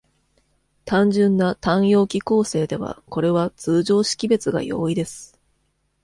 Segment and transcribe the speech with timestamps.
[0.83, 5.39] 単純な単葉機構成では、これは通常識別が容易です。